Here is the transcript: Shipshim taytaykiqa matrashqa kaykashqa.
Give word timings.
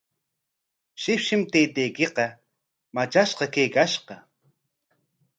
Shipshim 1.01 1.41
taytaykiqa 1.51 2.25
matrashqa 2.95 3.45
kaykashqa. 3.53 4.15